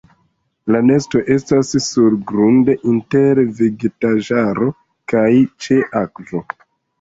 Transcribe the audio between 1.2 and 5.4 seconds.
estas surgrunde inter vegetaĵaro kaj